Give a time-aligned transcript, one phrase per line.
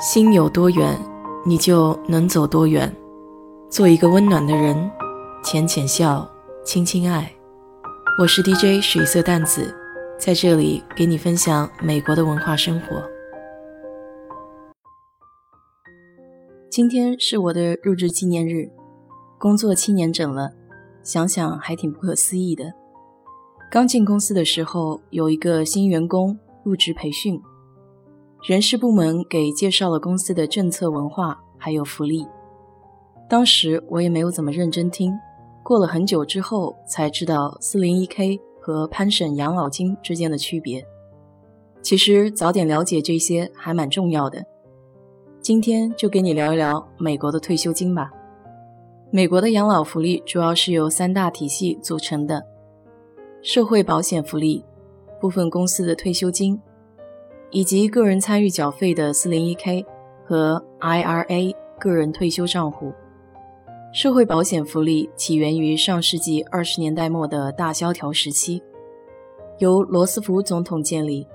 [0.00, 0.96] 心有多远，
[1.44, 2.94] 你就能走多远。
[3.68, 4.88] 做一个温暖的人，
[5.42, 6.24] 浅浅笑，
[6.64, 7.28] 轻轻爱。
[8.20, 9.74] 我是 DJ 水色淡子，
[10.16, 13.02] 在这里给你分享美国的文化生活。
[16.70, 18.70] 今天是我的入职纪念日，
[19.36, 20.52] 工作七年整了，
[21.02, 22.72] 想想还挺不可思议的。
[23.68, 27.42] 刚进公司的时候，有一个新员工入职培训。
[28.42, 32.24] 人事部门给介绍了公司的政策、文化还有福利。
[33.28, 35.12] 当时我也没有怎么认真听，
[35.64, 40.86] 过了很久之后才知道四零一 K 和潘省养老金之间的区别。
[41.82, 44.44] 其实早点了解这些还蛮重要的。
[45.40, 48.10] 今天就给你聊一聊美国的退休金吧。
[49.10, 52.46] 美国的养老福利主要是由三大体系组成的：
[53.42, 54.64] 社会保险福利、
[55.20, 56.60] 部分公司的退休金。
[57.50, 59.84] 以及个人参与缴费的 401k
[60.24, 62.92] 和 IRA 个人退休账户，
[63.92, 68.62] 社会保险福利起源于上世纪二十年代末的大萧条时期，
[69.58, 71.26] 由罗斯福总统建立，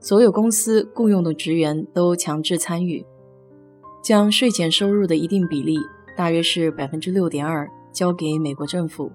[0.00, 3.04] 所有公司雇佣的职员都强制参与，
[4.02, 5.78] 将税前收入的一定比例，
[6.14, 9.10] 大约是百分之六点二，交给美国政府。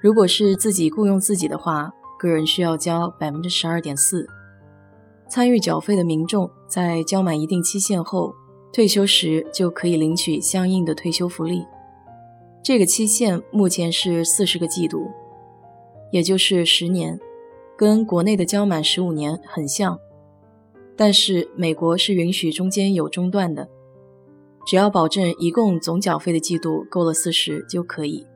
[0.00, 4.26] 如果是自己雇佣自己的话，个人需要交百分之十二点四。
[5.32, 8.34] 参与缴费的民众在交满一定期限后，
[8.70, 11.64] 退休时就可以领取相应的退休福利。
[12.62, 15.10] 这个期限目前是四十个季度，
[16.10, 17.18] 也就是十年，
[17.78, 19.98] 跟国内的交满十五年很像。
[20.98, 23.70] 但是美国是允许中间有中断的，
[24.66, 28.26] 只要保证一共总缴费的季度够了四十就可以。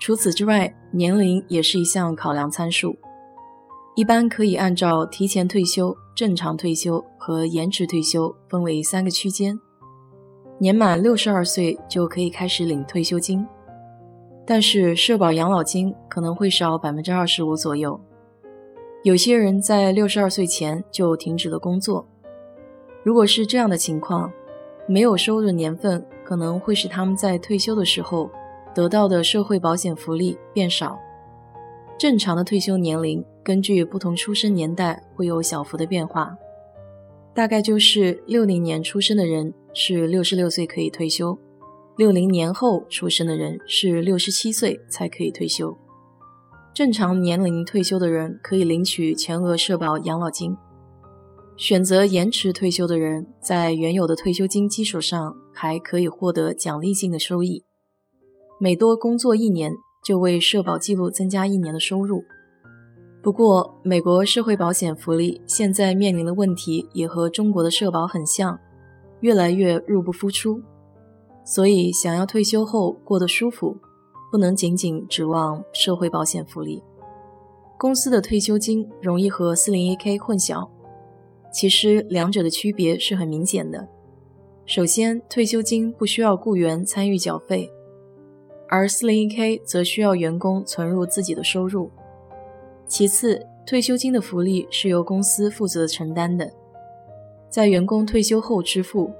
[0.00, 2.96] 除此之外，年龄也是一项考量参数。
[3.98, 9.58] 一般可以按照提前退休、正常退休和延迟退休分为三个区间。
[10.56, 13.44] 年满六十二岁就可以开始领退休金，
[14.46, 18.00] 但是社保养老金可能会少百分之二十五左右。
[19.02, 22.06] 有些人在六十二岁前就停止了工作，
[23.02, 24.30] 如果是这样的情况，
[24.86, 28.30] 没有收入年份可能会使他们在退休的时候
[28.72, 30.96] 得到的社会保险福利变少。
[31.98, 36.36] 正常的退休年龄根据不同出生年代会有小幅的变化，
[37.34, 41.36] 大概就是六零年出生的人是六十六岁可以退休，
[41.96, 45.76] 六零年后出生的人是六十七岁才可以退休。
[46.72, 50.56] 正常年龄退休的人可以领取全额社保养老金，
[51.56, 57.64] 选择延迟退休的人在原有的退休金基础上还可以获得奖励性的收益，
[58.60, 59.72] 每多工作一年。
[60.02, 62.22] 就为社保记录增加一年的收入。
[63.22, 68.58] 不过，美国社会保险福利现在面临的问题也和中国的社保很像，
[69.20, 70.62] 越来越入不敷出。
[71.44, 73.76] 所以，想要退休后过得舒服，
[74.30, 76.82] 不能仅仅指望社会保险福利。
[77.76, 80.68] 公司的退休金容易和 401k 混淆，
[81.52, 83.88] 其实两者的区别是很明显的。
[84.64, 87.70] 首先，退休金不需要雇员参与缴费。
[88.68, 91.90] 而 401k 则需要员工存入自己的收入。
[92.86, 96.50] 其次，退休金的福利是由公司负责承担的，
[97.48, 99.10] 在员工退休后支付。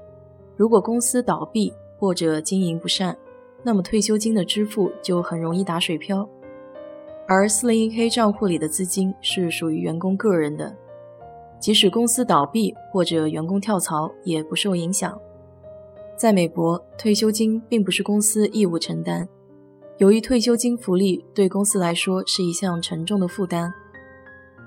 [0.55, 3.15] 如果公司倒闭或者经营不善，
[3.63, 6.27] 那么退休金的支付就很容易打水漂。
[7.27, 10.75] 而 401k 账户里的资金是属于员工个人的，
[11.59, 15.19] 即使公司倒闭或者员工跳槽也不受影响。
[16.17, 19.29] 在美国，退休金并不是公司义务承担。
[19.99, 23.69] 由于退休金福利对公司来说是一项沉重的负担，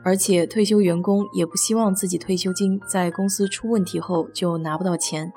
[0.05, 5.33] 而且退休员工也不希望自己退休金在公司出问题后就拿不到钱，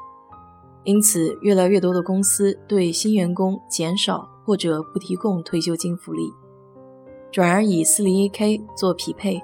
[0.83, 6.29] 因此越来越多的公司对新员工减少或者不提供退休金福利，
[7.31, 9.41] 转而以 401k 做匹配。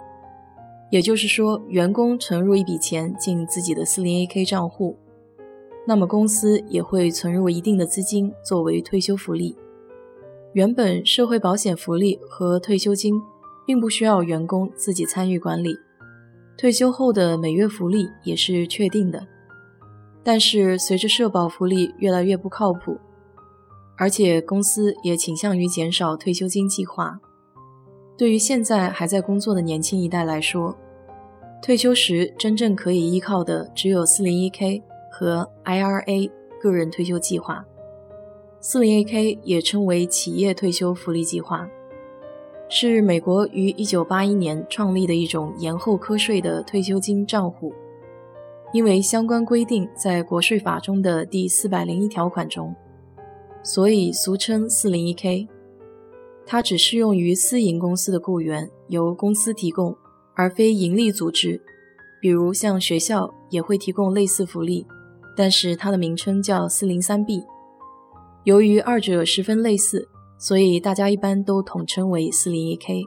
[0.91, 4.99] 也就是说，员工存入一笔钱进自己的 401k 账户，
[5.87, 9.55] 那么公司也会存入一定的资金作为退休福利。
[10.53, 13.21] 原本社会保险福利和退休金
[13.65, 15.73] 并不需要员工自己参与管理，
[16.57, 19.25] 退休后的每月福利也是确定的。
[20.23, 22.97] 但是随着社保福利越来越不靠谱，
[23.97, 27.19] 而且公司也倾向于减少退休金计划，
[28.17, 30.77] 对于现在还在工作的年轻一代来说，
[31.61, 36.29] 退休时真正可以依靠的只有 401k 和 IRA
[36.61, 37.65] 个人退休计划。
[38.61, 41.67] 401k 也称为企业退休福利计划，
[42.69, 47.73] 是美国于1981年创立的一种延后瞌税的退休金账户。
[48.71, 52.73] 因为相关规定在国税法中的第四百零一条款中，
[53.63, 55.47] 所以俗称 401k。
[56.45, 59.97] 它只适用于私营公司的雇员，由公司提供，
[60.35, 61.59] 而非盈利组织。
[62.21, 64.85] 比如像学校也会提供类似福利，
[65.35, 67.43] 但是它的名称叫 403b。
[68.43, 70.09] 由于二者十分类似，
[70.39, 73.03] 所以大家一般都统称为 401k。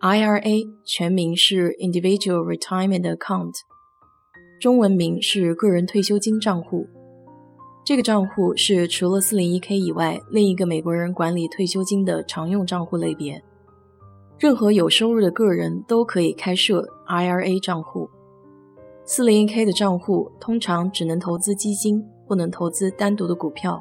[0.00, 3.54] IRA 全名是 Individual Retirement Account，
[4.60, 6.88] 中文名是个人退休金账户。
[7.84, 13.40] 这个账户是除了 401k 以外另一个美国人管理退休金的常用账户类别。
[14.36, 18.10] 任何有收入的个人都可以开设 IRA 账户。
[19.06, 23.80] 401k 的账户通常只能投资基金，不能投资单独的股票，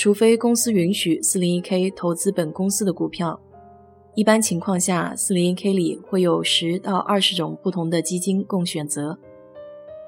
[0.00, 3.38] 除非公司允许 401k 投资本公司的股票。
[4.14, 9.18] 一般情况下，401k 里会有十到二十种不同的基金供选择。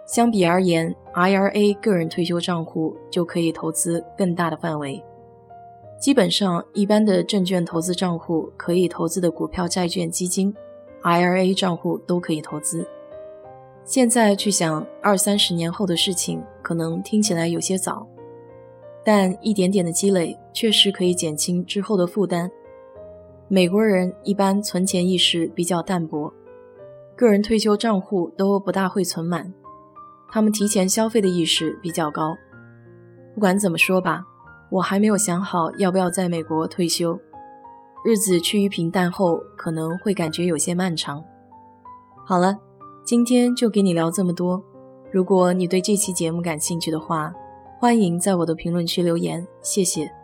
[0.07, 5.05] 相比而言，IRA 个人退休账户就可以投资更大的范围。
[6.01, 10.55] 基本上，一般的证券投资账户可以投资的股票、债券、基金
[11.03, 12.89] ，IRA 账户都可以投资。
[13.85, 18.09] 现在去想二三十年后的事情，可能听起来有些早，
[19.05, 22.51] 但一点点的积累确实可以减轻之后的负担。
[23.49, 26.33] 美国人一般存钱意识比较淡薄，
[27.17, 29.53] 个人退休账户都不大会存满。
[30.31, 32.35] 他们提前消费的意识比较高。
[33.35, 34.25] 不管怎么说吧，
[34.71, 37.19] 我还没有想好要不要在美国退休。
[38.05, 41.23] 日子趋于平淡后，可能会感觉有些漫长。
[42.25, 42.59] 好了，
[43.05, 44.63] 今天就给你聊这么多。
[45.13, 47.33] 如果你对这期节目感兴趣的话，
[47.83, 50.22] 欢迎在我的评论区留言，谢谢。